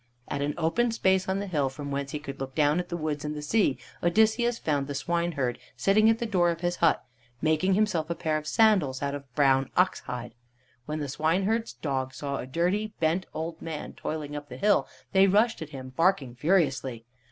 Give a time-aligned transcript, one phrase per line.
[0.27, 2.97] At an open space on the hill, from whence he could look down at the
[2.97, 7.05] woods and the sea, Odysseus found the swineherd sitting at the door of his hut
[7.39, 10.33] making himself a pair of sandals out of brown ox hide.
[10.87, 15.27] When the swineherd's dogs saw a dirty, bent old man toiling up the hill, they
[15.27, 17.05] rushed at him, barking furiously.